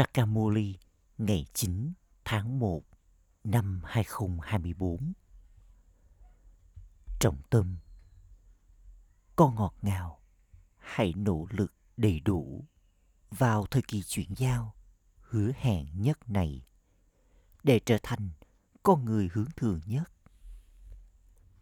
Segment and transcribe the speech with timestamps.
[0.00, 0.78] Sakamori
[1.18, 1.92] ngày 9
[2.24, 2.82] tháng 1
[3.44, 5.12] năm 2024.
[7.20, 7.76] Trọng tâm
[9.36, 10.20] Con ngọt ngào,
[10.78, 12.64] hãy nỗ lực đầy đủ
[13.30, 14.74] vào thời kỳ chuyển giao
[15.20, 16.62] hứa hẹn nhất này
[17.62, 18.30] để trở thành
[18.82, 20.12] con người hướng thường nhất.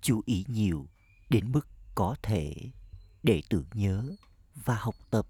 [0.01, 0.89] Chú ý nhiều
[1.29, 2.55] đến mức có thể
[3.23, 4.17] để tưởng nhớ
[4.55, 5.27] và học tập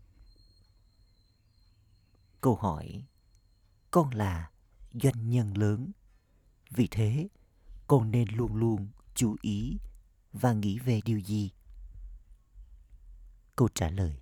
[2.40, 3.04] câu hỏi,
[3.90, 4.50] con là
[4.92, 5.92] doanh nhân lớn.
[6.70, 7.28] Vì thế,
[7.86, 9.78] con nên luôn luôn chú ý
[10.32, 11.50] và nghĩ về điều gì?
[13.56, 14.20] Câu trả lời,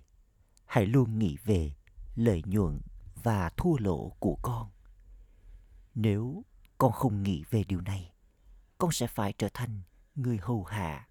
[0.65, 1.73] hãy luôn nghĩ về
[2.15, 2.81] lợi nhuận
[3.23, 4.69] và thua lỗ của con.
[5.95, 6.43] Nếu
[6.77, 8.13] con không nghĩ về điều này,
[8.77, 9.81] con sẽ phải trở thành
[10.15, 11.07] người hầu hạ.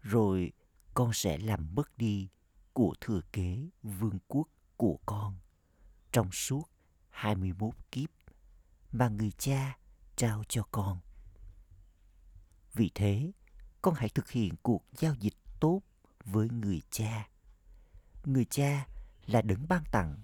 [0.00, 0.52] Rồi
[0.94, 2.28] con sẽ làm mất đi
[2.72, 5.41] của thừa kế vương quốc của con
[6.12, 6.64] trong suốt
[7.10, 8.10] 21 kiếp
[8.92, 9.78] mà người cha
[10.16, 10.98] trao cho con.
[12.74, 13.32] Vì thế,
[13.82, 15.80] con hãy thực hiện cuộc giao dịch tốt
[16.24, 17.28] với người cha.
[18.24, 18.86] Người cha
[19.26, 20.16] là đấng ban tặng.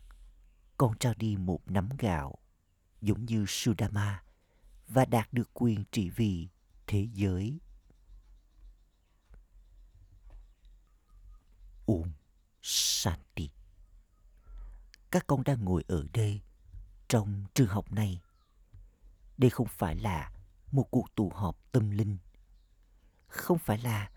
[0.77, 2.35] Con trao đi một nắm gạo,
[3.01, 4.23] giống như Sudama,
[4.89, 6.49] và đạt được quyền trị vì
[6.87, 7.59] thế giới.
[11.87, 12.13] Om
[12.63, 13.51] Shanti
[15.11, 16.41] các con đang ngồi ở đây
[17.09, 18.21] trong trường học này.
[19.39, 20.33] Đây không phải là
[20.73, 22.19] một cuộc tụ họp tâm linh.
[23.27, 24.11] Không phải là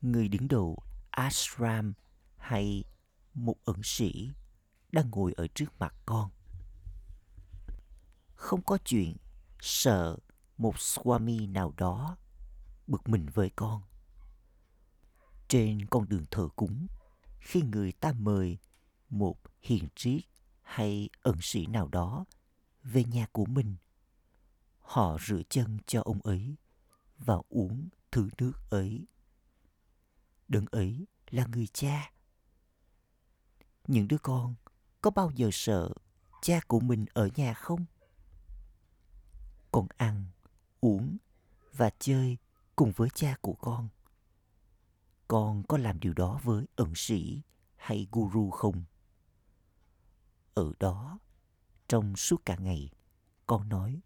[0.00, 0.78] người đứng đầu
[1.10, 1.92] ashram
[2.36, 2.84] hay
[3.34, 4.30] một ẩn sĩ
[4.92, 6.30] đang ngồi ở trước mặt con.
[8.34, 9.16] Không có chuyện
[9.60, 10.16] sợ
[10.58, 12.16] một swami nào đó
[12.86, 13.82] bực mình với con.
[15.48, 16.86] Trên con đường thờ cúng,
[17.40, 18.58] khi người ta mời
[19.12, 20.22] một hiền triết
[20.62, 22.24] hay ẩn sĩ nào đó
[22.82, 23.76] về nhà của mình.
[24.78, 26.56] Họ rửa chân cho ông ấy
[27.18, 29.06] và uống thứ nước ấy.
[30.48, 32.12] Đấng ấy là người cha.
[33.86, 34.54] Những đứa con
[35.00, 35.92] có bao giờ sợ
[36.42, 37.84] cha của mình ở nhà không?
[39.72, 40.24] Con ăn,
[40.80, 41.16] uống
[41.72, 42.36] và chơi
[42.76, 43.88] cùng với cha của con.
[45.28, 47.42] Con có làm điều đó với ẩn sĩ
[47.76, 48.84] hay guru không?
[50.54, 51.18] Ở đó,
[51.88, 52.90] trong suốt cả ngày,
[53.46, 54.00] con nói,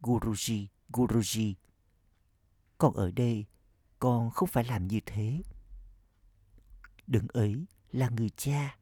[0.00, 1.54] guruji guruji,
[2.78, 3.46] con ở đây,
[3.98, 5.42] con không phải làm như thế.
[7.06, 8.78] Đấng ấy là người cha.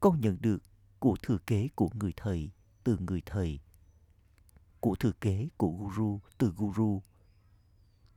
[0.00, 0.58] Con nhận được
[0.98, 2.50] của thừa kế của người thầy,
[2.84, 3.60] từ người thầy.
[4.80, 7.02] Của thừa kế của guru, từ guru.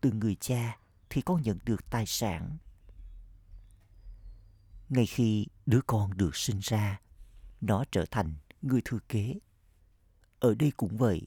[0.02, 0.78] Từ người cha
[1.10, 2.58] thì con nhận được tài sản.
[4.90, 7.00] Ngay khi đứa con được sinh ra
[7.66, 9.40] nó trở thành người thừa kế.
[10.40, 11.22] Ở đây cũng vậy,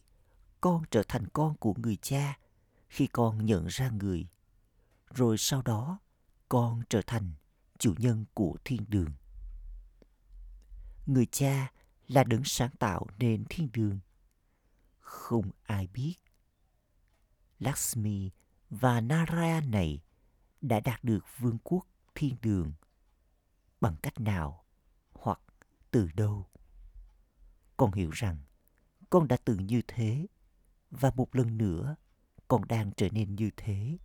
[0.60, 2.38] con trở thành con của người cha
[2.88, 4.28] khi con nhận ra người.
[5.14, 5.98] Rồi sau đó,
[6.48, 7.32] con trở thành
[7.78, 9.10] chủ nhân của thiên đường.
[11.06, 11.72] Người cha
[12.08, 13.98] là đấng sáng tạo nên thiên đường.
[15.00, 16.14] Không ai biết.
[17.58, 18.30] Lakshmi
[18.70, 20.02] và Narayana này
[20.60, 22.72] đã đạt được vương quốc thiên đường
[23.80, 24.64] bằng cách nào
[25.90, 26.46] từ đâu?
[27.76, 28.38] Con hiểu rằng
[29.10, 30.26] con đã từng như thế
[30.90, 31.96] và một lần nữa
[32.48, 33.98] con đang trở nên như thế.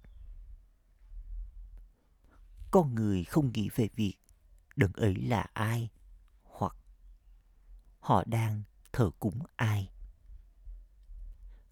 [2.71, 4.15] Con người không nghĩ về việc
[4.75, 5.89] đấng ấy là ai
[6.43, 6.75] hoặc
[7.99, 8.63] họ đang
[8.93, 9.91] thờ cúng ai.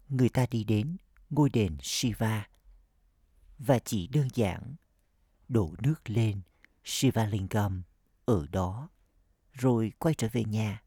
[0.08, 0.96] Người ta đi đến
[1.30, 2.48] ngôi đền shiva
[3.58, 4.74] và chỉ đơn giản
[5.48, 6.40] đổ nước lên
[6.84, 7.82] shivalingam
[8.24, 8.88] ở đó
[9.52, 10.82] rồi quay trở về nhà.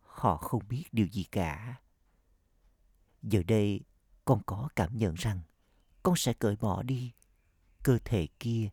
[0.00, 1.80] Họ không biết điều gì cả.
[3.22, 3.80] Giờ đây,
[4.24, 5.40] con có cảm nhận rằng
[6.02, 7.12] con sẽ cởi bỏ đi
[7.82, 8.68] cơ thể kia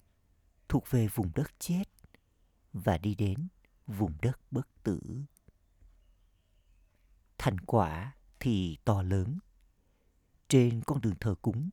[0.70, 1.84] thuộc về vùng đất chết
[2.74, 3.48] và đi đến
[3.88, 5.24] vùng đất bất tử.
[7.38, 9.40] Thành quả thì to lớn.
[10.48, 11.70] Trên con đường thờ cúng,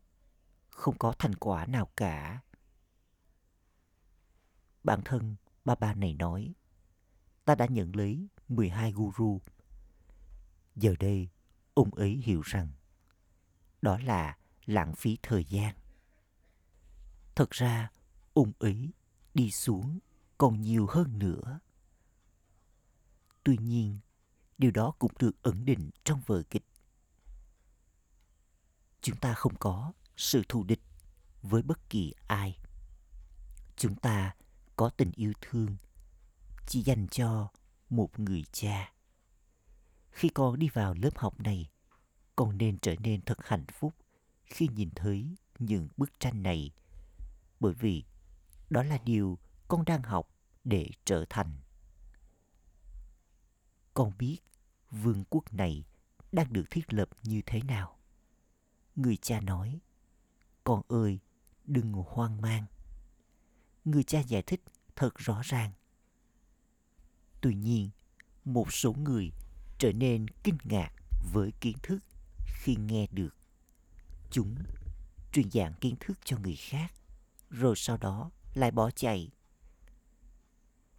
[0.70, 2.40] không có thành quả nào cả.
[4.84, 6.54] Bản thân ba ba này nói,
[7.46, 9.40] ta đã nhận lấy 12 guru.
[10.76, 11.28] Giờ đây,
[11.74, 12.72] ông ấy hiểu rằng
[13.82, 15.74] đó là lãng phí thời gian.
[17.34, 17.90] Thật ra,
[18.34, 18.92] ông ấy
[19.34, 19.98] đi xuống
[20.38, 21.60] còn nhiều hơn nữa.
[23.44, 23.98] Tuy nhiên,
[24.58, 26.64] điều đó cũng được ẩn định trong vở kịch.
[29.00, 30.82] Chúng ta không có sự thù địch
[31.42, 32.58] với bất kỳ ai.
[33.76, 34.34] Chúng ta
[34.76, 35.76] có tình yêu thương
[36.66, 37.48] chỉ dành cho
[37.90, 38.92] một người cha
[40.16, 41.70] khi con đi vào lớp học này,
[42.36, 43.94] con nên trở nên thật hạnh phúc
[44.44, 46.70] khi nhìn thấy những bức tranh này.
[47.60, 48.04] Bởi vì
[48.70, 50.30] đó là điều con đang học
[50.64, 51.56] để trở thành.
[53.94, 54.38] Con biết
[54.90, 55.84] vương quốc này
[56.32, 57.98] đang được thiết lập như thế nào.
[58.96, 59.80] Người cha nói,
[60.64, 61.18] con ơi,
[61.64, 62.66] đừng hoang mang.
[63.84, 64.62] Người cha giải thích
[64.96, 65.72] thật rõ ràng.
[67.40, 67.90] Tuy nhiên,
[68.44, 69.32] một số người
[69.78, 70.90] trở nên kinh ngạc
[71.32, 71.98] với kiến thức
[72.46, 73.36] khi nghe được.
[74.30, 74.54] Chúng
[75.32, 76.92] truyền dạng kiến thức cho người khác,
[77.50, 79.30] rồi sau đó lại bỏ chạy.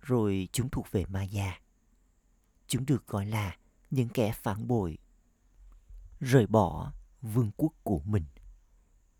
[0.01, 1.60] Rồi chúng thuộc về ma gia
[2.68, 3.57] Chúng được gọi là
[3.92, 4.98] những kẻ phản bội.
[6.19, 6.92] Rời bỏ
[7.22, 8.25] vương quốc của mình.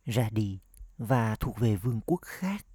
[0.06, 0.60] Ra đi
[0.98, 2.66] và thuộc về vương quốc khác.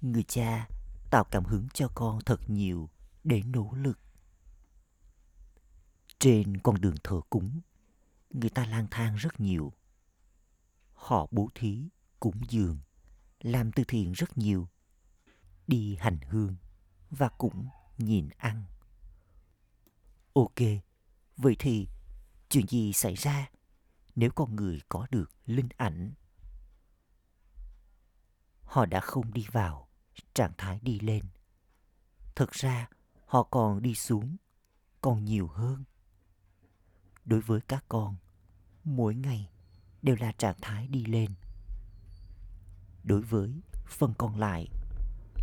[0.00, 0.68] Người cha
[1.14, 2.90] tạo cảm hứng cho con thật nhiều
[3.24, 3.98] để nỗ lực.
[6.18, 7.60] Trên con đường thờ cúng,
[8.30, 9.72] người ta lang thang rất nhiều.
[10.92, 11.88] Họ bố thí,
[12.20, 12.78] cúng dường,
[13.40, 14.68] làm từ thiện rất nhiều.
[15.66, 16.56] Đi hành hương
[17.10, 17.66] và cũng
[17.98, 18.64] nhìn ăn.
[20.32, 20.60] Ok,
[21.36, 21.88] vậy thì
[22.48, 23.50] chuyện gì xảy ra
[24.16, 26.12] nếu con người có được linh ảnh?
[28.62, 29.88] Họ đã không đi vào
[30.34, 31.24] trạng thái đi lên.
[32.36, 32.88] Thực ra,
[33.26, 34.36] họ còn đi xuống,
[35.00, 35.84] còn nhiều hơn.
[37.24, 38.16] Đối với các con,
[38.84, 39.50] mỗi ngày
[40.02, 41.30] đều là trạng thái đi lên.
[43.04, 44.68] Đối với phần còn lại,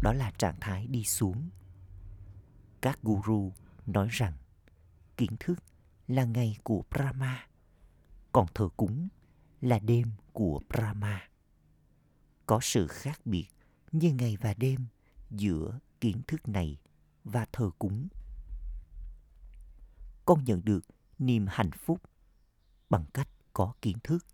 [0.04, 1.50] đó là trạng thái đi xuống.
[2.82, 3.52] Các guru
[3.86, 4.34] nói rằng
[5.18, 5.64] kiến thức
[6.08, 7.48] là ngày của Brahma,
[8.32, 9.08] còn thờ cúng
[9.62, 11.30] là đêm của Brahma.
[12.46, 13.48] Có sự khác biệt
[13.92, 14.86] như ngày và đêm
[15.30, 16.78] giữa kiến thức này
[17.24, 18.08] và thờ cúng.
[20.26, 20.86] Con nhận được
[21.20, 22.02] niềm hạnh phúc
[22.90, 24.26] bằng cách có kiến thức.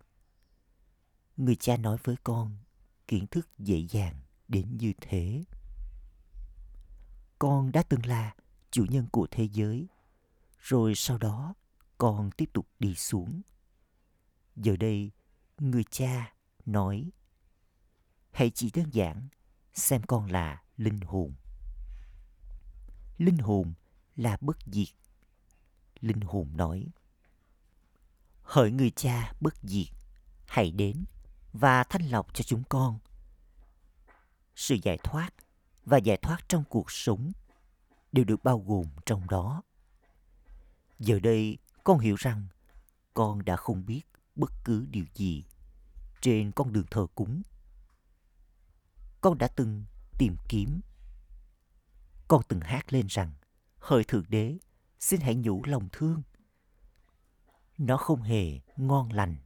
[1.36, 2.56] Người cha nói với con
[3.08, 4.14] kiến thức dễ dàng
[4.48, 5.44] đến như thế.
[7.38, 8.34] Con đã từng là
[8.70, 9.86] chủ nhân của thế giới,
[10.58, 11.54] rồi sau đó
[11.98, 13.42] con tiếp tục đi xuống.
[14.56, 15.10] Giờ đây,
[15.58, 16.32] người cha
[16.66, 17.10] nói
[18.30, 19.28] hãy chỉ đơn giản
[19.78, 21.34] xem con là linh hồn.
[23.18, 23.74] Linh hồn
[24.16, 24.88] là bất diệt.
[26.00, 26.86] Linh hồn nói,
[28.42, 29.86] hỡi người cha bất diệt,
[30.46, 31.04] hãy đến
[31.52, 32.98] và thanh lọc cho chúng con.
[34.54, 35.30] Sự giải thoát
[35.84, 37.32] và giải thoát trong cuộc sống
[38.12, 39.62] đều được bao gồm trong đó.
[40.98, 42.46] Giờ đây, con hiểu rằng
[43.14, 44.02] con đã không biết
[44.34, 45.44] bất cứ điều gì
[46.20, 47.42] trên con đường thờ cúng
[49.20, 49.84] con đã từng
[50.18, 50.80] tìm kiếm.
[52.28, 53.32] Con từng hát lên rằng,
[53.78, 54.58] hỡi Thượng Đế,
[55.00, 56.22] xin hãy nhủ lòng thương.
[57.78, 59.36] Nó không hề ngon lành.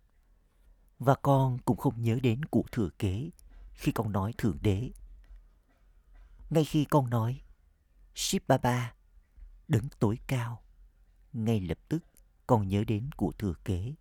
[0.99, 3.31] Và con cũng không nhớ đến cụ thừa kế
[3.73, 4.91] khi con nói Thượng Đế.
[6.51, 7.41] Ngay khi con nói,
[8.15, 8.95] Shiv Baba,
[9.69, 10.63] đứng tối cao,
[11.33, 12.05] ngay lập tức
[12.47, 13.95] con nhớ đến cụ thừa kế.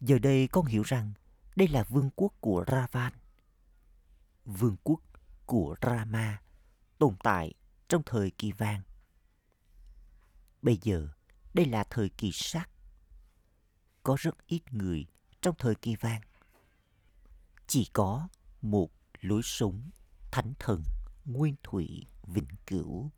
[0.00, 1.12] Giờ đây con hiểu rằng
[1.56, 3.12] đây là vương quốc của Ravan
[4.44, 5.00] vương quốc
[5.46, 6.42] của Rama
[6.98, 7.54] tồn tại
[7.88, 8.82] trong thời kỳ vàng.
[10.62, 11.08] Bây giờ,
[11.54, 12.70] đây là thời kỳ sắc.
[14.02, 15.06] Có rất ít người
[15.40, 16.20] trong thời kỳ vàng.
[17.66, 18.28] Chỉ có
[18.62, 19.90] một lối sống
[20.32, 20.82] thánh thần
[21.24, 23.10] nguyên thủy vĩnh cửu.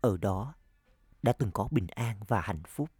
[0.00, 0.54] Ở đó
[1.22, 2.90] đã từng có bình an và hạnh phúc.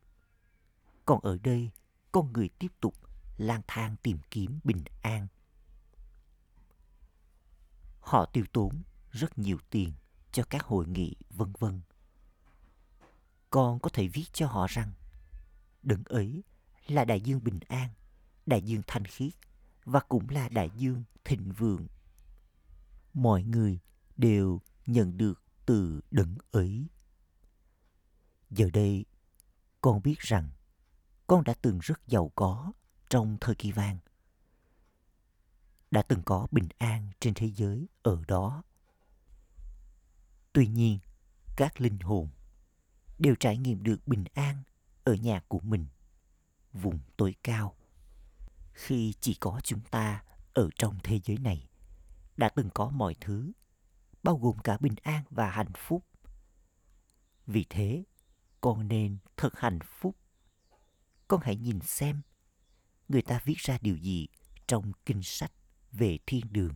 [1.05, 1.71] Còn ở đây,
[2.12, 2.95] con người tiếp tục
[3.38, 5.26] lang thang tìm kiếm bình an.
[8.00, 9.92] Họ tiêu tốn rất nhiều tiền
[10.33, 11.80] cho các hội nghị vân vân.
[13.50, 14.92] Con có thể viết cho họ rằng
[15.83, 16.42] đấng ấy
[16.87, 17.90] là đại dương bình an,
[18.47, 19.33] đại dương thanh khiết
[19.85, 21.87] và cũng là đại dương thịnh vượng.
[23.14, 23.78] Mọi người
[24.16, 26.87] đều nhận được từ đấng ấy.
[28.50, 29.04] Giờ đây,
[29.80, 30.50] con biết rằng
[31.26, 32.73] con đã từng rất giàu có
[33.11, 33.99] trong thời kỳ vàng.
[35.91, 38.62] Đã từng có bình an trên thế giới ở đó.
[40.53, 40.99] Tuy nhiên,
[41.57, 42.29] các linh hồn
[43.19, 44.62] đều trải nghiệm được bình an
[45.05, 45.87] ở nhà của mình,
[46.73, 47.77] vùng tối cao.
[48.73, 50.25] Khi chỉ có chúng ta
[50.55, 51.69] ở trong thế giới này,
[52.37, 53.53] đã từng có mọi thứ,
[54.23, 56.05] bao gồm cả bình an và hạnh phúc.
[57.47, 58.05] Vì thế,
[58.61, 60.17] con nên thật hạnh phúc.
[61.29, 62.23] Con hãy nhìn xem
[63.09, 64.29] người ta viết ra điều gì
[64.67, 65.53] trong kinh sách
[65.93, 66.75] về thiên đường.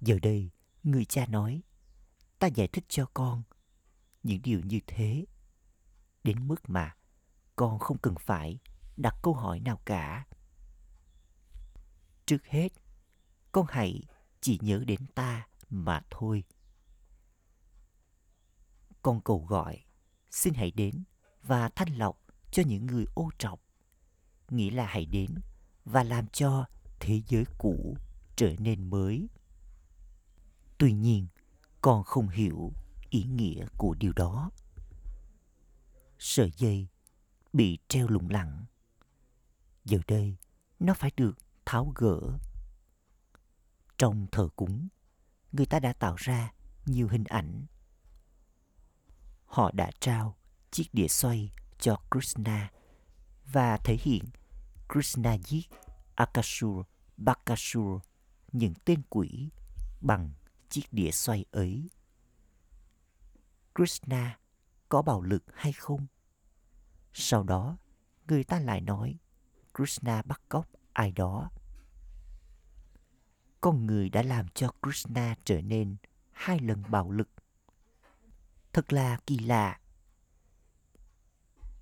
[0.00, 0.50] Giờ đây,
[0.82, 1.62] người cha nói,
[2.38, 3.42] ta giải thích cho con
[4.22, 5.26] những điều như thế
[6.24, 6.96] đến mức mà
[7.56, 8.58] con không cần phải
[8.96, 10.26] đặt câu hỏi nào cả
[12.26, 12.68] trước hết
[13.52, 14.02] con hãy
[14.40, 16.44] chỉ nhớ đến ta mà thôi
[19.02, 19.84] con cầu gọi
[20.30, 21.04] xin hãy đến
[21.42, 23.63] và thanh lọc cho những người ô trọc
[24.56, 25.34] nghĩa là hãy đến
[25.84, 26.64] và làm cho
[27.00, 27.96] thế giới cũ
[28.36, 29.28] trở nên mới.
[30.78, 31.26] Tuy nhiên,
[31.80, 32.72] con không hiểu
[33.10, 34.50] ý nghĩa của điều đó.
[36.18, 36.88] Sợi dây
[37.52, 38.64] bị treo lủng lẳng.
[39.84, 40.36] Giờ đây,
[40.80, 42.38] nó phải được tháo gỡ.
[43.98, 44.88] Trong thờ cúng,
[45.52, 46.52] người ta đã tạo ra
[46.86, 47.66] nhiều hình ảnh.
[49.44, 50.36] Họ đã trao
[50.70, 52.70] chiếc đĩa xoay cho krishna
[53.52, 54.24] và thể hiện
[54.88, 55.68] krishna giết
[56.14, 56.86] akasur
[57.16, 58.02] bakasur
[58.52, 59.50] những tên quỷ
[60.00, 60.30] bằng
[60.68, 61.90] chiếc đĩa xoay ấy.
[63.74, 64.38] Krishna
[64.88, 66.06] có bạo lực hay không?
[67.12, 67.76] Sau đó,
[68.28, 69.18] người ta lại nói,
[69.74, 71.50] krishna bắt cóc ai đó.
[73.60, 75.96] Con người đã làm cho krishna trở nên
[76.32, 77.28] hai lần bạo lực.
[78.72, 79.80] Thật là kỳ lạ.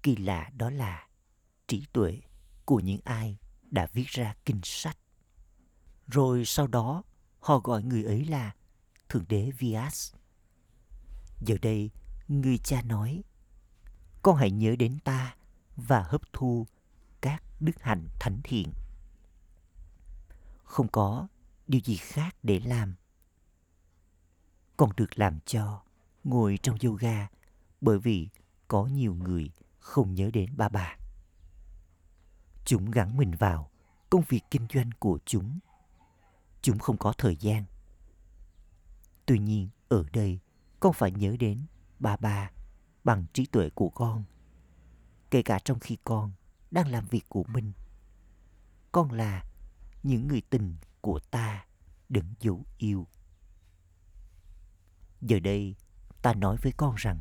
[0.03, 1.09] Kỳ lạ đó là
[1.67, 2.21] trí tuệ
[2.73, 3.39] của những ai
[3.71, 4.97] đã viết ra kinh sách.
[6.07, 7.03] Rồi sau đó,
[7.41, 8.55] họ gọi người ấy là
[9.09, 10.15] thượng đế vias.
[11.41, 11.91] Giờ đây,
[12.29, 13.23] người cha nói,
[14.23, 15.37] con hãy nhớ đến ta
[15.77, 16.67] và hấp thu
[17.21, 18.73] các đức hạnh thánh thiện.
[20.65, 21.29] Không có
[21.69, 22.95] điều gì khác để làm.
[24.77, 25.83] Con được làm cho
[26.25, 27.29] ngồi trong yoga
[27.81, 28.29] bởi vì
[28.69, 30.97] có nhiều người không nhớ đến ba bà
[32.65, 33.71] chúng gắn mình vào
[34.11, 35.59] công việc kinh doanh của chúng.
[36.63, 37.65] Chúng không có thời gian.
[39.27, 40.41] Tuy nhiên, ở đây,
[40.81, 41.67] con phải nhớ đến
[41.99, 42.51] ba ba
[43.05, 44.25] bằng trí tuệ của con,
[45.31, 46.33] kể cả trong khi con
[46.71, 47.73] đang làm việc của mình.
[48.93, 49.45] Con là
[50.03, 51.67] những người tình của ta
[52.09, 53.07] đừng dấu yêu.
[55.21, 55.77] Giờ đây,
[56.23, 57.19] ta nói với con rằng,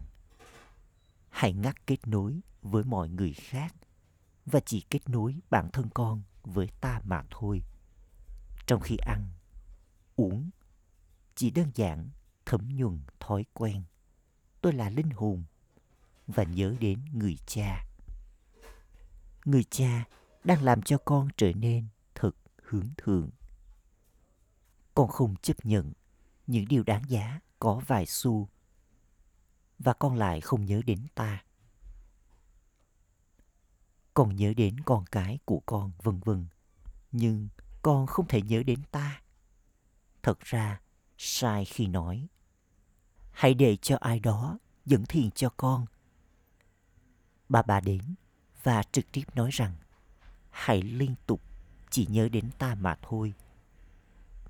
[1.30, 3.76] hãy ngắt kết nối với mọi người khác
[4.52, 7.64] và chỉ kết nối bản thân con với ta mà thôi.
[8.68, 9.30] Trong khi ăn,
[10.16, 10.50] uống,
[11.36, 12.10] chỉ đơn giản
[12.46, 13.84] thấm nhuần thói quen.
[14.62, 15.44] Tôi là linh hồn
[16.28, 17.86] và nhớ đến người cha.
[19.46, 20.06] Người cha
[20.44, 23.30] đang làm cho con trở nên thật hướng thượng.
[24.96, 25.94] Con không chấp nhận
[26.48, 28.50] những điều đáng giá có vài xu
[29.80, 31.44] và con lại không nhớ đến ta
[34.22, 36.46] con nhớ đến con cái của con, vân vân.
[37.12, 37.48] Nhưng
[37.82, 39.22] con không thể nhớ đến ta.
[40.24, 40.82] Thật ra,
[41.18, 42.28] sai khi nói,
[43.32, 45.86] hãy để cho ai đó dẫn thiền cho con.
[47.50, 48.02] Bà bà đến
[48.64, 49.76] và trực tiếp nói rằng,
[50.50, 51.42] hãy liên tục
[51.90, 53.34] chỉ nhớ đến ta mà thôi.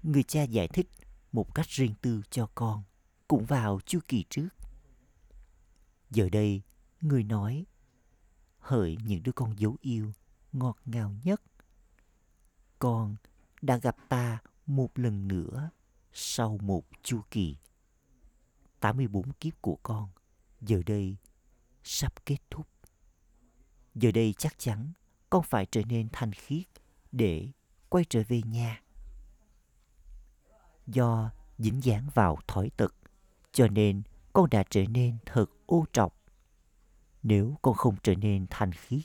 [0.03, 0.89] Người cha giải thích
[1.31, 2.83] một cách riêng tư cho con
[3.27, 4.49] cũng vào chu kỳ trước.
[6.09, 6.61] Giờ đây,
[7.01, 7.65] người nói
[8.61, 10.11] hỡi những đứa con dấu yêu
[10.51, 11.41] ngọt ngào nhất.
[12.79, 13.15] Con
[13.61, 15.69] đã gặp ta một lần nữa
[16.13, 17.57] sau một chu kỳ.
[18.79, 20.09] 84 kiếp của con,
[20.61, 21.17] giờ đây
[21.83, 22.67] sắp kết thúc.
[23.95, 24.91] Giờ đây chắc chắn
[25.29, 26.67] con phải trở nên thanh khiết
[27.11, 27.49] để
[27.89, 28.81] quay trở về nhà.
[30.87, 32.95] Do dính dáng vào thói tật,
[33.51, 34.01] cho nên
[34.33, 36.20] con đã trở nên thật ô trọc
[37.23, 39.03] nếu con không trở nên thanh khiết,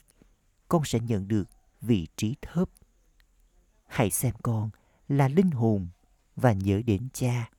[0.69, 1.45] con sẽ nhận được
[1.81, 2.69] vị trí thấp
[3.87, 4.71] hãy xem con
[5.09, 5.89] là linh hồn
[6.37, 7.51] và nhớ đến cha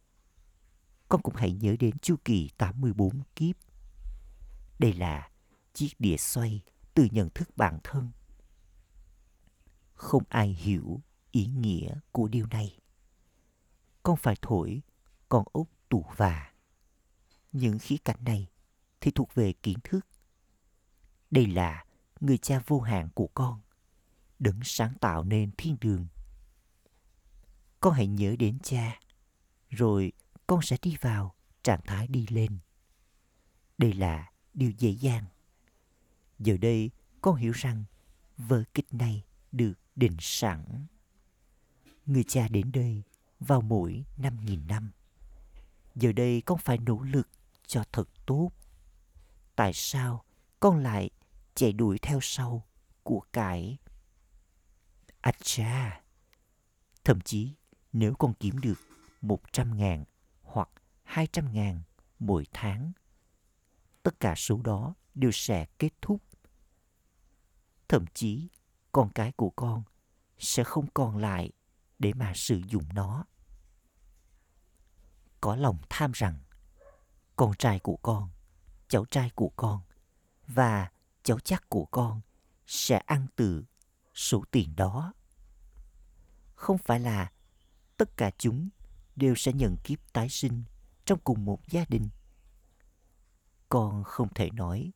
[1.09, 3.55] con cũng hãy nhớ đến chu kỳ 84 kiếp.
[4.79, 5.29] Đây là
[5.73, 6.61] chiếc đĩa xoay
[6.93, 8.11] từ nhận thức bản thân.
[9.93, 12.79] Không ai hiểu ý nghĩa của điều này.
[14.03, 14.81] Con phải thổi
[15.29, 16.51] con ốc tủ và.
[17.51, 18.47] Những khía cạnh này
[19.01, 20.05] thì thuộc về kiến thức.
[21.31, 21.85] Đây là
[22.19, 23.61] người cha vô hạn của con,
[24.39, 26.07] đấng sáng tạo nên thiên đường.
[27.79, 28.99] Con hãy nhớ đến cha,
[29.69, 30.11] rồi
[30.47, 32.57] con sẽ đi vào trạng thái đi lên.
[33.77, 35.25] Đây là điều dễ dàng.
[36.39, 36.91] Giờ đây
[37.21, 37.83] con hiểu rằng
[38.37, 40.85] vở kịch này được định sẵn.
[42.05, 43.03] Người cha đến đây
[43.39, 44.91] vào mỗi năm nghìn năm.
[45.95, 47.29] Giờ đây con phải nỗ lực
[47.67, 48.51] cho thật tốt.
[49.55, 50.23] Tại sao
[50.59, 51.09] con lại
[51.55, 52.67] chạy đuổi theo sau
[53.03, 53.77] của cải?
[55.21, 56.01] À cha!
[57.03, 57.53] Thậm chí
[57.93, 58.79] nếu con kiếm được
[59.21, 60.03] một trăm ngàn
[60.41, 60.69] hoặc
[61.03, 61.81] 200 ngàn
[62.19, 62.91] mỗi tháng.
[64.03, 66.21] tất cả số đó đều sẽ kết thúc.
[67.87, 68.49] Thậm chí,
[68.91, 69.83] con cái của con
[70.37, 71.51] sẽ không còn lại
[71.99, 73.25] để mà sử dụng nó.
[75.41, 76.39] Có lòng tham rằng
[77.35, 78.29] con trai của con,
[78.87, 79.81] cháu trai của con
[80.47, 80.91] và
[81.23, 82.21] cháu chắc của con
[82.67, 83.63] sẽ ăn từ
[84.13, 85.13] số tiền đó.
[86.55, 87.31] Không phải là
[87.97, 88.69] tất cả chúng
[89.15, 90.63] đều sẽ nhận kiếp tái sinh
[91.05, 92.09] trong cùng một gia đình.
[93.69, 94.91] Con không thể nói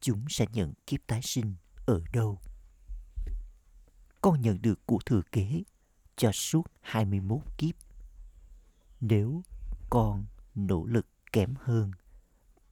[0.00, 1.54] chúng sẽ nhận kiếp tái sinh
[1.86, 2.40] ở đâu.
[4.20, 5.62] Con nhận được của thừa kế
[6.16, 7.74] cho suốt 21 kiếp.
[9.00, 9.42] Nếu
[9.90, 11.90] con nỗ lực kém hơn,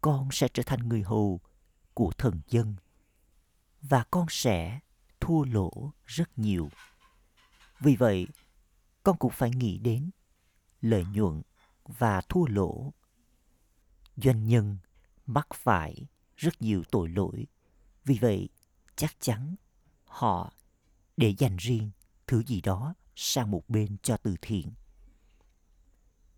[0.01, 1.41] con sẽ trở thành người hầu
[1.95, 2.77] của thần dân
[3.83, 4.81] và con sẽ
[5.21, 6.69] thua lỗ rất nhiều.
[7.81, 8.27] Vì vậy,
[9.03, 10.11] con cũng phải nghĩ đến
[10.81, 11.43] lợi nhuận
[11.85, 12.93] và thua lỗ.
[14.17, 14.77] Doanh nhân
[15.27, 17.47] mắc phải rất nhiều tội lỗi.
[18.05, 18.49] Vì vậy,
[18.97, 19.55] chắc chắn
[20.05, 20.53] họ
[21.17, 21.91] để dành riêng
[22.27, 24.73] thứ gì đó sang một bên cho từ thiện.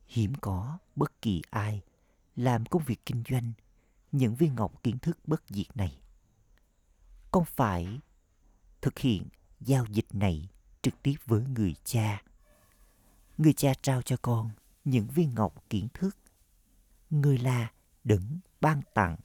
[0.06, 1.82] Hiếm có bất kỳ ai
[2.36, 3.52] làm công việc kinh doanh
[4.12, 5.98] những viên ngọc kiến thức bất diệt này.
[7.30, 8.00] Con phải
[8.80, 9.28] thực hiện
[9.60, 10.48] giao dịch này
[10.82, 12.22] trực tiếp với người cha.
[13.38, 14.50] Người cha trao cho con
[14.84, 16.16] những viên ngọc kiến thức.
[17.10, 17.72] Người là
[18.04, 19.16] đấng ban tặng.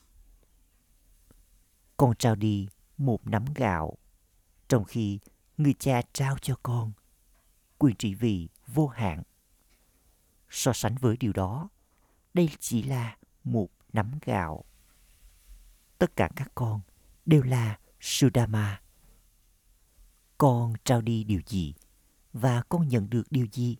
[1.97, 3.97] Con trao đi một nắm gạo,
[4.67, 5.19] trong khi
[5.57, 6.91] người cha trao cho con
[7.77, 9.23] quyền trị vì vô hạn.
[10.49, 11.69] So sánh với điều đó,
[12.33, 14.63] đây chỉ là một nắm gạo.
[16.01, 16.81] Tất cả các con
[17.25, 18.81] đều là Sudama.
[20.37, 21.73] Con trao đi điều gì
[22.33, 23.77] và con nhận được điều gì?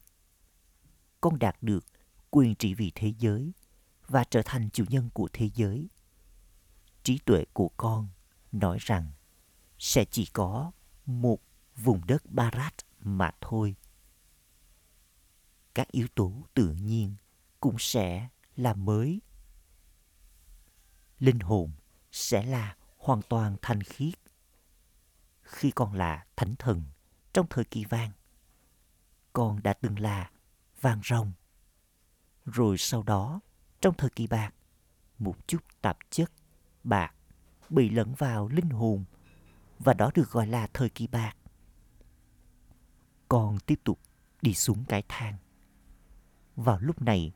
[1.22, 1.86] Con đạt được
[2.32, 3.52] quyền trị vì thế giới
[4.08, 5.90] và trở thành chủ nhân của thế giới.
[7.04, 8.08] Trí tuệ của con
[8.52, 9.12] nói rằng
[9.80, 10.72] sẽ chỉ có
[11.06, 11.40] một
[11.76, 13.76] vùng đất Barat mà thôi.
[15.74, 17.16] Các yếu tố tự nhiên
[17.60, 19.22] cũng sẽ là mới.
[21.20, 21.72] Linh hồn
[22.12, 24.14] sẽ là hoàn toàn thanh khiết.
[25.42, 26.84] Khi còn là thánh thần
[27.34, 28.12] trong thời kỳ vàng,
[29.34, 30.32] con đã từng là
[30.82, 31.32] vàng rồng.
[32.46, 33.40] Rồi sau đó,
[33.82, 34.54] trong thời kỳ bạc,
[35.20, 36.32] một chút tạp chất
[36.84, 37.14] bạc
[37.70, 39.06] bị lẫn vào linh hồn
[39.80, 41.36] và đó được gọi là thời kỳ bạc.
[43.28, 44.00] Con tiếp tục
[44.42, 45.38] đi xuống cái thang.
[46.56, 47.34] Vào lúc này,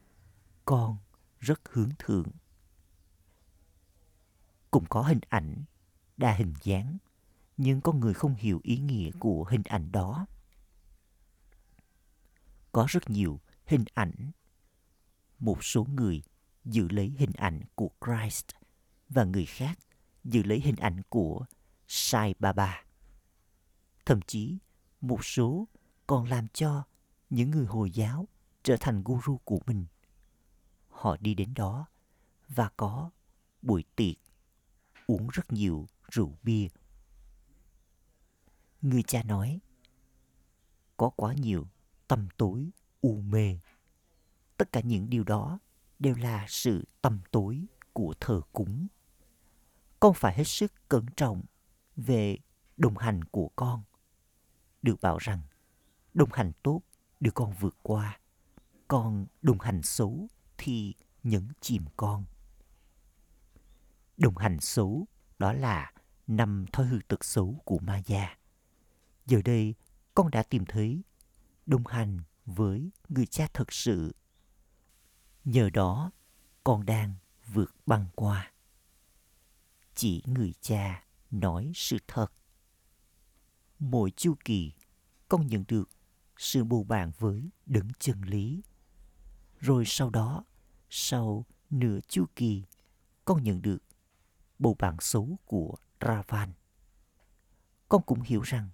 [0.65, 0.97] con
[1.39, 2.27] rất hướng thượng.
[4.75, 5.63] Cũng có hình ảnh,
[6.17, 6.97] đa hình dáng,
[7.57, 10.25] nhưng con người không hiểu ý nghĩa của hình ảnh đó.
[12.71, 14.31] Có rất nhiều hình ảnh.
[15.39, 16.23] Một số người
[16.65, 18.45] giữ lấy hình ảnh của Christ
[19.09, 19.79] và người khác
[20.23, 21.45] giữ lấy hình ảnh của
[21.88, 22.83] Sai Baba.
[24.05, 24.57] Thậm chí,
[25.01, 25.67] một số
[26.07, 26.83] còn làm cho
[27.29, 28.27] những người Hồi giáo
[28.63, 29.85] trở thành guru của mình.
[30.89, 31.88] Họ đi đến đó
[32.47, 33.09] và có
[33.61, 34.24] buổi tiệc,
[35.08, 36.68] uống rất nhiều rượu bia.
[38.82, 39.60] Người cha nói,
[40.98, 41.68] có quá nhiều
[42.08, 42.70] tâm tối,
[43.02, 43.60] u mê.
[44.58, 45.60] Tất cả những điều đó
[46.00, 48.88] đều là sự tâm tối của thờ cúng.
[50.00, 51.44] Con phải hết sức cẩn trọng
[51.96, 52.38] về
[52.78, 53.84] đồng hành của con.
[54.82, 55.41] Được bảo rằng
[56.13, 56.82] đồng hành tốt
[57.20, 58.20] đưa con vượt qua,
[58.88, 62.26] còn đồng hành xấu thì nhấn chìm con.
[64.17, 65.08] Đồng hành xấu
[65.39, 65.93] đó là
[66.28, 68.38] năm thói hư tật xấu của ma gia.
[69.25, 69.75] Giờ đây
[70.13, 71.04] con đã tìm thấy
[71.65, 74.15] đồng hành với người cha thật sự.
[75.45, 76.12] Nhờ đó
[76.63, 77.13] con đang
[77.54, 78.51] vượt băng qua.
[79.95, 82.28] Chỉ người cha nói sự thật.
[83.80, 84.73] Mỗi chu kỳ
[85.30, 85.89] con nhận được
[86.38, 88.62] sự bù bàn với đấng chân lý.
[89.60, 90.45] Rồi sau đó,
[90.89, 92.63] sau nửa chu kỳ,
[93.25, 93.78] con nhận được
[94.60, 96.54] bầu bàn xấu của Ravan.
[97.89, 98.70] Con cũng hiểu rằng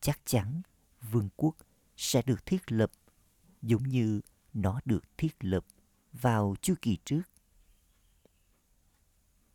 [0.00, 0.62] chắc chắn
[1.00, 1.56] vương quốc
[1.96, 2.90] sẽ được thiết lập
[3.62, 4.20] giống như
[4.52, 5.64] nó được thiết lập
[6.12, 7.22] vào chu kỳ trước.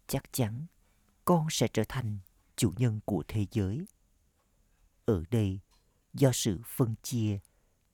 [0.07, 0.65] Chắc chắn
[1.25, 2.17] con sẽ trở thành
[2.55, 3.85] chủ nhân của thế giới.
[5.05, 5.59] Ở đây,
[6.13, 7.39] do sự phân chia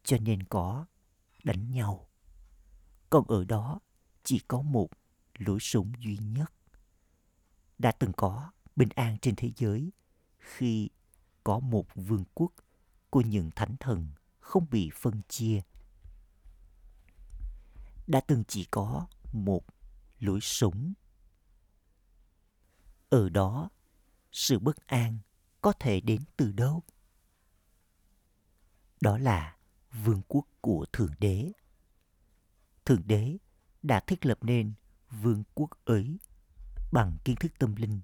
[0.04, 0.86] cho nên có
[1.44, 2.10] đánh nhau.
[3.10, 3.80] Còn ở đó
[4.24, 4.90] chỉ có một
[5.38, 6.54] lối sống duy nhất.
[7.82, 9.92] Đã từng có bình an trên thế giới
[10.40, 10.90] khi
[11.44, 12.52] có một vương quốc
[13.10, 14.08] của những thánh thần
[14.40, 15.62] không bị phân chia.
[18.08, 19.66] Đã từng chỉ có một
[20.20, 20.94] lối sống.
[23.10, 23.70] Ở đó,
[24.32, 25.18] sự bất an
[25.62, 26.84] có thể đến từ đâu?
[29.02, 29.58] Đó là
[30.04, 31.52] vương quốc của thượng đế.
[32.86, 33.38] Thượng đế
[33.84, 34.74] đã thiết lập nên
[35.10, 36.18] vương quốc ấy
[36.92, 38.02] bằng kiến thức tâm linh.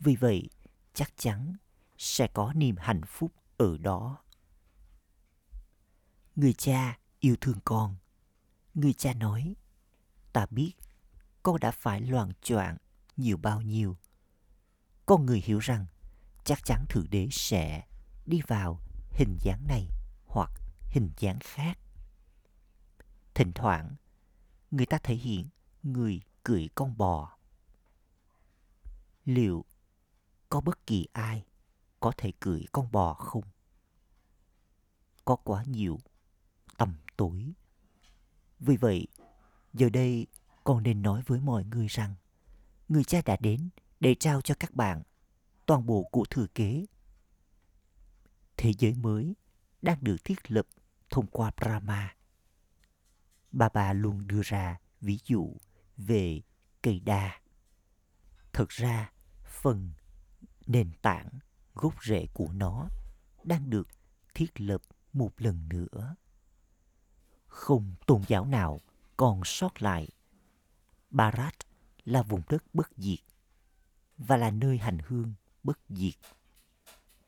[0.00, 0.48] Vì vậy,
[0.94, 1.56] chắc chắn
[1.98, 4.18] sẽ có niềm hạnh phúc ở đó.
[6.36, 7.96] Người cha yêu thương con.
[8.74, 9.54] Người cha nói,
[10.32, 10.72] ta biết
[11.42, 12.76] con đã phải loạn choạng
[13.16, 13.96] nhiều bao nhiêu.
[15.06, 15.86] Con người hiểu rằng
[16.44, 17.86] chắc chắn thượng đế sẽ
[18.26, 19.88] đi vào hình dáng này
[20.26, 20.50] hoặc
[20.90, 21.78] hình dáng khác.
[23.34, 23.96] Thỉnh thoảng,
[24.70, 25.48] người ta thể hiện
[25.82, 27.35] người cưỡi con bò
[29.26, 29.64] liệu
[30.48, 31.44] có bất kỳ ai
[32.00, 33.44] có thể cưỡi con bò không
[35.24, 35.98] có quá nhiều
[36.78, 37.52] tầm tối
[38.58, 39.06] vì vậy
[39.72, 40.26] giờ đây
[40.64, 42.14] con nên nói với mọi người rằng
[42.88, 43.68] người cha đã đến
[44.00, 45.02] để trao cho các bạn
[45.66, 46.86] toàn bộ của thừa kế
[48.56, 49.34] thế giới mới
[49.82, 50.66] đang được thiết lập
[51.10, 52.16] thông qua Brahma.
[53.52, 55.56] Bà bà luôn đưa ra ví dụ
[55.96, 56.40] về
[56.82, 57.40] cây đa.
[58.52, 59.12] Thật ra,
[59.62, 59.90] phần
[60.66, 61.28] nền tảng
[61.74, 62.88] gốc rễ của nó
[63.44, 63.88] đang được
[64.34, 66.16] thiết lập một lần nữa.
[67.46, 68.80] Không tôn giáo nào
[69.16, 70.08] còn sót lại.
[71.10, 71.54] Bharat
[72.04, 73.18] là vùng đất bất diệt
[74.18, 76.14] và là nơi hành hương bất diệt.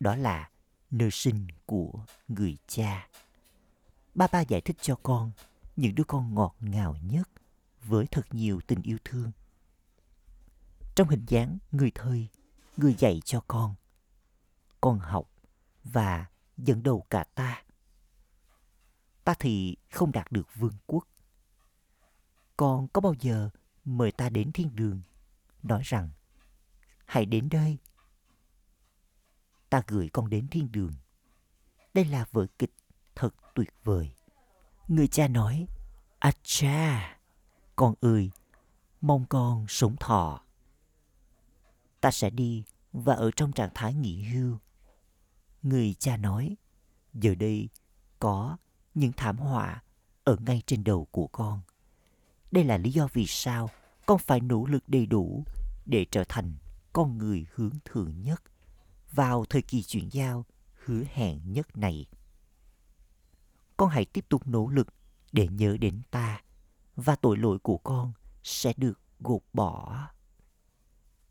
[0.01, 0.51] Đó là
[0.91, 3.09] nơi sinh của người cha.
[4.15, 5.31] Ba ba giải thích cho con
[5.77, 7.29] những đứa con ngọt ngào nhất
[7.85, 9.33] với thật nhiều tình yêu thương.
[10.99, 12.29] Trong hình dáng người thầy
[12.77, 13.75] người dạy cho con.
[14.81, 15.31] Con học
[15.85, 17.63] và dẫn đầu cả ta.
[19.25, 21.07] Ta thì không đạt được vương quốc.
[22.57, 23.51] Con có bao giờ
[23.85, 25.01] mời ta đến thiên đường,
[25.63, 26.11] nói rằng
[27.05, 27.79] hãy đến đây
[29.71, 30.93] ta gửi con đến thiên đường.
[31.95, 32.73] Đây là vở kịch
[33.15, 34.13] thật tuyệt vời.
[34.89, 35.67] Người cha nói,
[36.19, 37.19] A cha,
[37.77, 38.31] con ơi,
[39.01, 40.48] mong con sống thọ.
[42.01, 44.59] Ta sẽ đi và ở trong trạng thái nghỉ hưu.
[45.63, 46.57] Người cha nói,
[47.15, 47.69] giờ đây
[48.19, 48.57] có
[48.95, 49.83] những thảm họa
[50.25, 51.61] ở ngay trên đầu của con.
[52.51, 53.71] Đây là lý do vì sao
[54.07, 55.45] con phải nỗ lực đầy đủ
[55.87, 56.57] để trở thành
[56.93, 58.43] con người hướng thượng nhất
[59.13, 60.45] vào thời kỳ chuyển giao
[60.85, 62.07] hứa hẹn nhất này.
[63.77, 64.89] Con hãy tiếp tục nỗ lực
[65.33, 66.43] để nhớ đến ta
[66.97, 70.07] và tội lỗi của con sẽ được gột bỏ.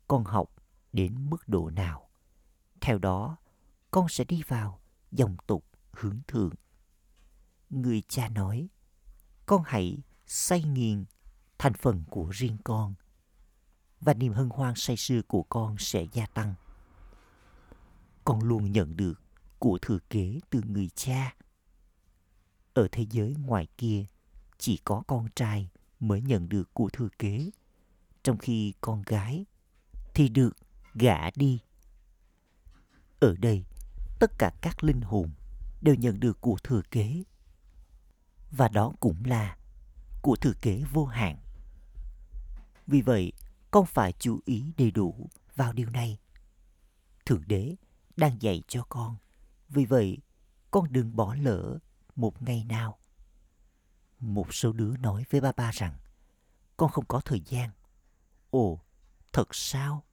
[0.08, 0.50] Con học
[0.98, 2.08] đến mức độ nào,
[2.80, 3.36] theo đó
[3.90, 4.80] con sẽ đi vào
[5.12, 6.54] dòng tục hướng thượng.
[7.70, 8.68] Người cha nói,
[9.46, 11.04] con hãy say nghiền
[11.58, 12.94] thành phần của riêng con
[14.00, 16.54] và niềm hân hoan say sưa của con sẽ gia tăng
[18.24, 19.22] con luôn nhận được
[19.58, 21.34] của thừa kế từ người cha.
[22.74, 24.04] Ở thế giới ngoài kia,
[24.58, 27.50] chỉ có con trai mới nhận được của thừa kế,
[28.22, 29.44] trong khi con gái
[30.14, 30.56] thì được
[30.98, 31.60] gã đi.
[33.20, 33.64] Ở đây,
[34.18, 35.30] tất cả các linh hồn
[35.80, 37.22] đều nhận được của thừa kế.
[38.50, 39.56] Và đó cũng là
[40.22, 41.38] của thừa kế vô hạn.
[42.86, 43.32] Vì vậy,
[43.70, 46.18] con phải chú ý đầy đủ vào điều này.
[47.26, 47.76] Thượng đế
[48.16, 49.16] đang dạy cho con.
[49.68, 50.18] Vì vậy,
[50.70, 51.78] con đừng bỏ lỡ
[52.16, 52.98] một ngày nào.
[54.20, 55.98] Một số đứa nói với ba ba rằng,
[56.76, 57.70] con không có thời gian.
[58.50, 58.80] Ồ,
[59.32, 60.04] thật sao?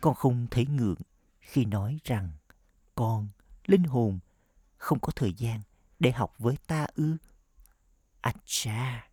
[0.00, 0.98] Con không thấy ngượng
[1.40, 2.32] khi nói rằng
[2.94, 3.28] con,
[3.66, 4.18] linh hồn,
[4.76, 5.60] không có thời gian
[5.98, 7.16] để học với ta ư.
[8.20, 9.08] À cha!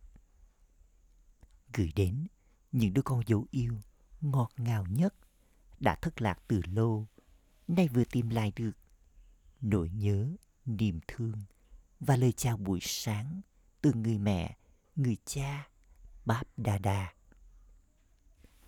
[1.72, 2.26] Gửi đến
[2.72, 3.80] những đứa con dấu yêu
[4.20, 5.14] ngọt ngào nhất
[5.80, 7.06] đã thất lạc từ lâu
[7.68, 8.72] nay vừa tìm lại được
[9.60, 10.28] nỗi nhớ,
[10.66, 11.42] niềm thương
[12.00, 13.40] và lời chào buổi sáng
[13.80, 14.56] từ người mẹ,
[14.96, 15.68] người cha,
[16.24, 17.12] Báp Đa Đa.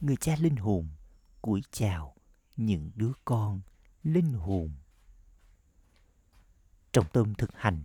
[0.01, 0.89] Người cha linh hồn
[1.43, 2.15] cúi chào
[2.57, 3.61] những đứa con
[4.03, 4.71] linh hồn.
[6.93, 7.85] Trong tâm thực hành,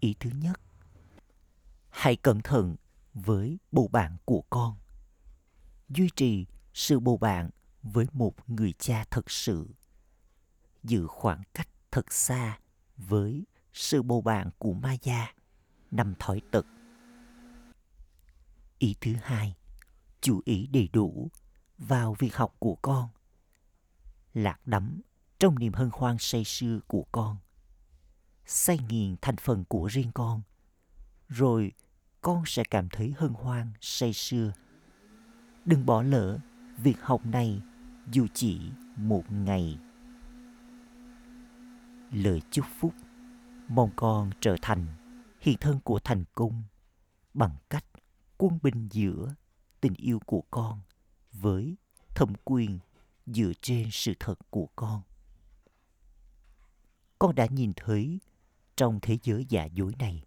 [0.00, 0.60] ý thứ nhất,
[1.88, 2.76] hãy cẩn thận
[3.14, 4.76] với bầu bạn của con.
[5.88, 7.50] Duy trì sự bầu bạn
[7.82, 9.74] với một người cha thật sự
[10.82, 12.58] giữ khoảng cách thật xa
[12.96, 15.34] với sự bầu bạn của Maya
[15.90, 16.66] nằm thói tật.
[18.78, 19.54] Ý thứ hai,
[20.20, 21.30] chú ý đầy đủ
[21.78, 23.08] vào việc học của con.
[24.34, 25.00] Lạc đắm
[25.38, 27.36] trong niềm hân hoan say sưa của con.
[28.46, 30.42] Say nghiền thành phần của riêng con.
[31.28, 31.72] Rồi
[32.20, 34.52] con sẽ cảm thấy hân hoan, say sưa.
[35.64, 36.38] Đừng bỏ lỡ
[36.76, 37.62] việc học này
[38.12, 38.60] dù chỉ
[38.96, 39.78] một ngày.
[42.10, 42.94] Lời chúc phúc
[43.68, 44.86] mong con trở thành
[45.40, 46.62] hiện thân của thành công
[47.34, 47.84] bằng cách
[48.36, 49.34] quân bình giữa
[49.80, 50.80] tình yêu của con
[51.40, 51.76] với
[52.14, 52.78] thẩm quyền
[53.26, 55.02] dựa trên sự thật của con.
[57.18, 58.18] Con đã nhìn thấy
[58.76, 60.24] trong thế giới giả dối này,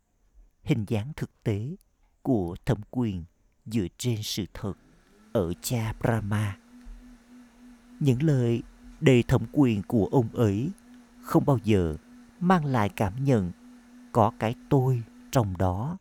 [0.63, 1.75] hình dáng thực tế
[2.21, 3.23] của thẩm quyền
[3.65, 4.73] dựa trên sự thật
[5.33, 6.57] ở cha Brahma.
[7.99, 8.61] Những lời
[8.99, 10.69] đầy thẩm quyền của ông ấy
[11.21, 11.95] không bao giờ
[12.39, 13.51] mang lại cảm nhận
[14.11, 15.97] có cái tôi trong đó.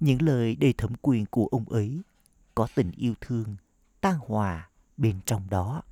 [0.00, 2.00] Những lời đầy thẩm quyền của ông ấy
[2.54, 3.56] có tình yêu thương,
[4.00, 5.82] tan hòa bên trong đó.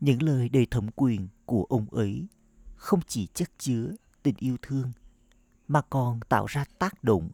[0.00, 2.26] Những lời đầy thẩm quyền của ông ấy
[2.76, 3.90] không chỉ chất chứa
[4.22, 4.92] tình yêu thương
[5.68, 7.30] mà còn tạo ra tác động.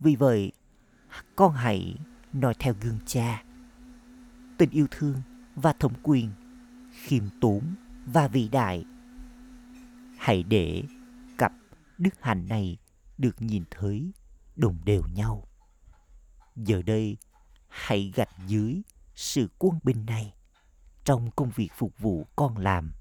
[0.00, 0.52] Vì vậy,
[1.36, 1.96] con hãy
[2.32, 3.44] nói theo gương cha.
[4.58, 5.22] Tình yêu thương
[5.54, 6.30] và thẩm quyền,
[6.92, 7.74] khiêm tốn
[8.06, 8.84] và vĩ đại.
[10.18, 10.82] Hãy để
[11.38, 11.52] cặp
[11.98, 12.78] đức hạnh này
[13.18, 14.12] được nhìn thấy
[14.56, 15.45] đồng đều nhau.
[16.56, 17.16] Giờ đây,
[17.68, 18.82] hãy gạch dưới
[19.14, 20.34] sự quân bình này
[21.04, 22.92] trong công việc phục vụ con làm.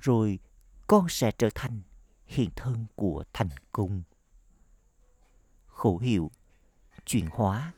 [0.00, 0.38] Rồi
[0.86, 1.82] con sẽ trở thành
[2.26, 4.02] hiện thân của thành công.
[5.66, 6.30] Khẩu hiệu
[7.06, 7.72] chuyển hóa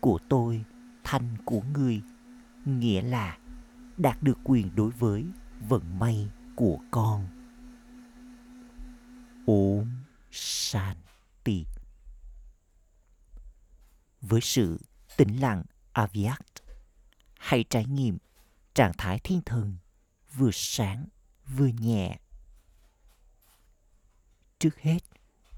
[0.00, 0.64] của tôi
[1.04, 2.02] thành của ngươi
[2.64, 3.38] nghĩa là
[3.96, 5.24] đạt được quyền đối với
[5.68, 7.28] vận may của con.
[9.46, 9.86] Om
[10.30, 11.64] Shanti
[14.20, 14.78] với sự
[15.16, 16.62] tĩnh lặng Avyakt,
[17.38, 18.18] hãy trải nghiệm
[18.74, 19.76] trạng thái thiên thần
[20.36, 21.06] vừa sáng
[21.56, 22.18] vừa nhẹ.
[24.58, 24.98] Trước hết,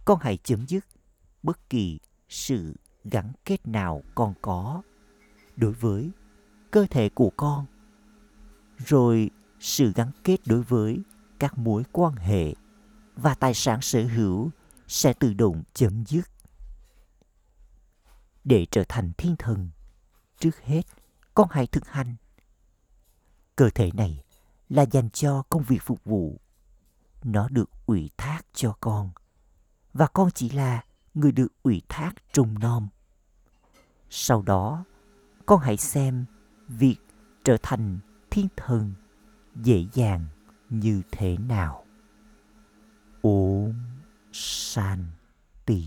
[0.05, 0.85] con hãy chấm dứt
[1.43, 1.99] bất kỳ
[2.29, 4.83] sự gắn kết nào con có
[5.57, 6.11] đối với
[6.71, 7.67] cơ thể của con
[8.79, 10.99] rồi sự gắn kết đối với
[11.39, 12.55] các mối quan hệ
[13.17, 14.51] và tài sản sở hữu
[14.89, 16.32] sẽ tự động chấm dứt
[18.45, 19.71] để trở thành thiên thần.
[20.39, 20.83] Trước hết,
[21.35, 22.17] con hãy thực hành.
[23.57, 24.25] Cơ thể này
[24.69, 26.41] là dành cho công việc phục vụ.
[27.23, 29.11] Nó được ủy thác cho con,
[29.93, 32.89] và con chỉ là người được ủy thác trông nom.
[34.11, 34.85] Sau đó,
[35.47, 36.25] con hãy xem
[36.69, 36.97] việc
[37.45, 37.99] trở thành
[38.31, 38.95] thiên thần
[39.55, 40.27] dễ dàng
[40.71, 41.85] như thế nào.
[43.23, 43.75] Ôm
[44.33, 45.11] san
[45.67, 45.87] tì